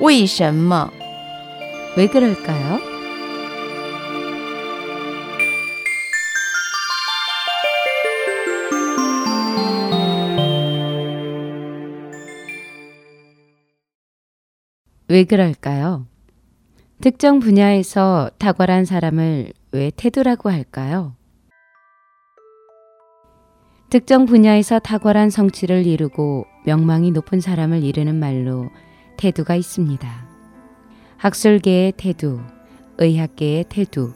[0.00, 0.90] 为什么?
[1.96, 2.80] 왜 그럴까요?
[15.08, 16.06] 왜 그럴까요?
[17.00, 21.14] 특정 분야에서 탁월한 사람을 왜 태두라고 할까요?
[23.90, 28.70] 특정 분야에서 탁월한 성취를 이루고 명망이 높은 사람을 이르는 말로
[29.19, 30.09] 태두가 있습니다.
[31.17, 32.39] 학술계의 태두,
[32.99, 34.13] 의학계의 태두,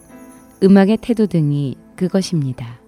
[0.63, 2.79] 음악의 태두 등이 그것입니다.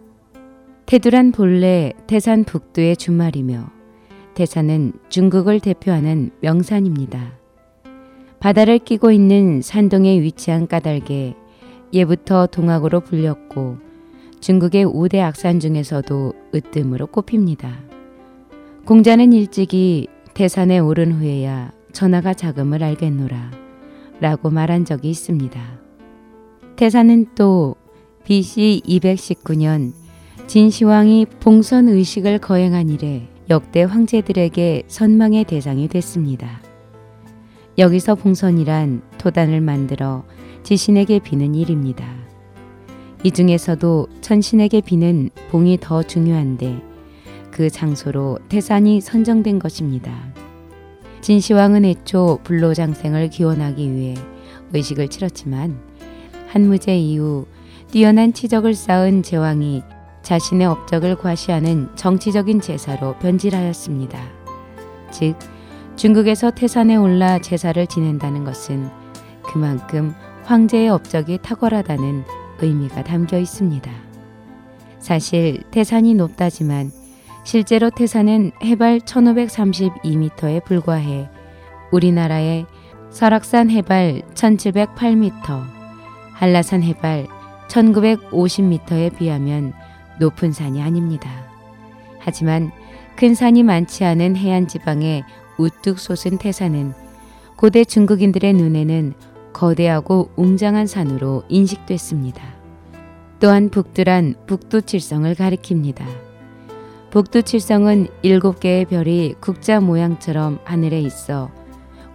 [0.85, 3.69] 태두란 본래 태산 북두의 준말이며
[4.33, 7.33] 태산은 중국을 대표하는 명산입니다.
[8.39, 11.35] 바다를 끼고 있는 산동에 위치한 까닭에
[11.91, 13.77] 예부터 동학으로 불렸고
[14.39, 17.77] 중국의 5대 악산 중에서도 으뜸으로 꼽힙니다.
[18.85, 23.51] 공자는 일찍이 태산에 오른 후에야 천하가 자금을 알겠노라
[24.19, 25.59] 라고 말한 적이 있습니다.
[26.75, 27.75] 태산은 또
[28.25, 29.93] BC 219년
[30.45, 36.61] 진시황이 봉선 의식을 거행한 이래 역대 황제들에게 선망의 대상이 됐습니다.
[37.77, 40.23] 여기서 봉선이란 토단을 만들어
[40.63, 42.05] 지신에게 비는 일입니다.
[43.23, 46.81] 이 중에서도 천신에게 비는 봉이 더 중요한데
[47.51, 50.34] 그 장소로 태산이 선정된 것입니다.
[51.25, 54.13] 진시황은 애초 불로장생을 기원하기 위해
[54.73, 55.75] 의식을 치렀지만
[56.49, 57.47] 한무제 이후
[57.89, 59.81] 뛰어난 치적을 쌓은 제왕이
[60.21, 64.19] 자신의 업적을 과시하는 정치적인 제사로 변질하였습니다.
[65.09, 65.35] 즉
[65.95, 68.87] 중국에서 태산에 올라 제사를 지낸다는 것은
[69.51, 72.23] 그만큼 황제의 업적이 탁월하다는
[72.61, 73.91] 의미가 담겨 있습니다.
[74.99, 76.91] 사실 태산이 높다지만
[77.45, 81.29] 실제로 태산은 해발 1532m에 불과해
[81.91, 82.65] 우리나라의
[83.11, 85.63] 설악산 해발 1708m,
[86.33, 87.27] 한라산 해발
[87.67, 89.73] 1950m에 비하면
[90.19, 91.29] 높은 산이 아닙니다.
[92.17, 92.71] 하지만
[93.15, 95.23] 큰 산이 많지 않은 해안 지방의
[95.59, 96.93] 우뚝 솟은 태산은
[97.57, 99.13] 고대 중국인들의 눈에는
[99.53, 102.41] 거대하고 웅장한 산으로 인식됐습니다.
[103.39, 106.34] 또한 북두란 북두 칠성을 가리킵니다.
[107.15, 111.49] 북두칠성은 일곱 개의 별이 국자 모양처럼 하늘에 있어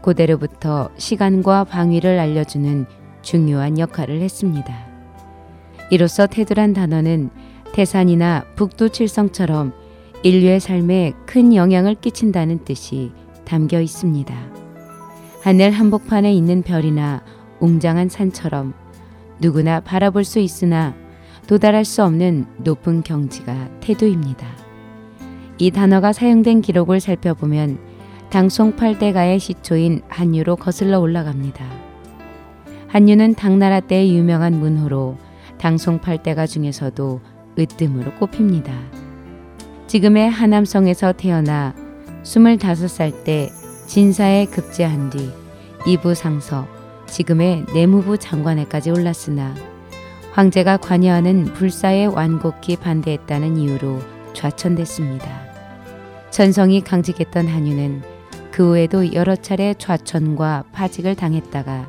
[0.03, 2.85] 고대로부터 시간과 방위를 알려주는
[3.23, 4.75] 중요한 역할을 했습니다.
[5.91, 7.31] 이로써 태두란 단어는
[7.73, 9.73] 태산이나 북두칠성처럼
[10.23, 13.13] 인류의 삶에 큰 영향을 끼친다는 뜻이
[13.47, 14.35] 담겨 있습니다.
[15.43, 17.25] 하늘 한복판에 있는 별이나
[17.61, 18.75] 웅장한 산처럼
[19.41, 20.95] 누구나 바라볼 수 있으나
[21.47, 24.60] 도달할 수 없는 높은 경지가 태도입니다.
[25.63, 27.79] 이 단어가 사용된 기록을 살펴보면
[28.31, 31.67] 당송팔대가의 시초인 한유로 거슬러 올라갑니다.
[32.89, 35.19] 한유는 당나라 때의 유명한 문호로
[35.59, 37.21] 당송팔대가 중에서도
[37.59, 38.73] 으뜸으로 꼽힙니다.
[39.87, 41.75] 지금의 하남성에서 태어나
[42.23, 43.51] 25살 때
[43.87, 45.31] 진사에 급제한 뒤
[45.87, 46.67] 이부 상서,
[47.07, 49.55] 지금의 내무부 장관에까지 올랐으나
[50.33, 53.99] 황제가 관여하는 불사에 완곡히 반대했다는 이유로
[54.33, 55.50] 좌천됐습니다.
[56.31, 58.03] 전성이 강직했던 한유는
[58.53, 61.89] 그 후에도 여러 차례 좌천과 파직을 당했다가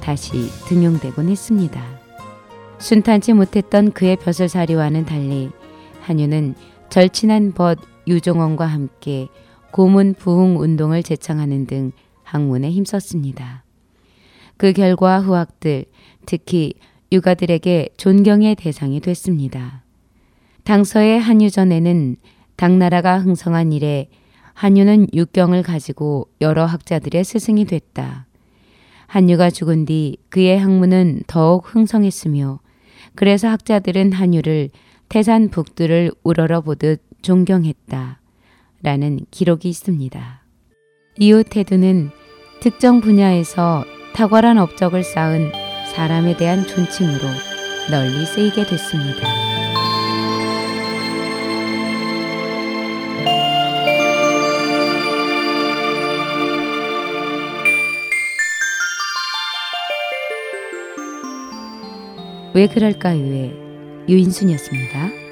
[0.00, 1.82] 다시 등용되곤 했습니다.
[2.78, 5.50] 순탄치 못했던 그의 벼슬살이와는 달리
[6.02, 6.54] 한유는
[6.90, 9.28] 절친한 벗 유종원과 함께
[9.72, 13.64] 고문 부흥 운동을 제창하는 등 학문에 힘썼습니다.
[14.56, 15.86] 그 결과 후학들,
[16.26, 16.74] 특히
[17.10, 19.82] 유가들에게 존경의 대상이 됐습니다.
[20.64, 22.16] 당서의 한유전에는
[22.58, 24.08] 당나라가 흥성한 이래
[24.52, 28.26] 한유는 육경을 가지고 여러 학자들의 스승이 됐다.
[29.06, 32.58] 한유가 죽은 뒤 그의 학문은 더욱 흥성했으며
[33.14, 34.70] 그래서 학자들은 한유를
[35.08, 38.20] 태산 북두를 우러러 보듯 존경했다.
[38.82, 40.42] 라는 기록이 있습니다.
[41.20, 42.10] 이후 태두는
[42.60, 43.84] 특정 분야에서
[44.14, 45.52] 탁월한 업적을 쌓은
[45.94, 47.22] 사람에 대한 존칭으로
[47.90, 49.57] 널리 쓰이게 됐습니다.
[62.58, 63.54] 왜 그럴까요의
[64.08, 65.27] 유인순이었습니다.